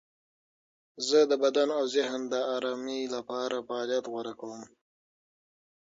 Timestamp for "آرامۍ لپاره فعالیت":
2.55-4.05